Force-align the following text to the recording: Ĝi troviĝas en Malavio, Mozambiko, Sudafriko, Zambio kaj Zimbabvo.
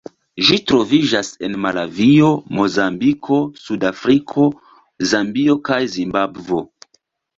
Ĝi 0.45 0.55
troviĝas 0.69 1.27
en 1.47 1.57
Malavio, 1.65 2.31
Mozambiko, 2.59 3.39
Sudafriko, 3.67 4.49
Zambio 5.13 5.59
kaj 5.71 5.83
Zimbabvo. 5.99 6.65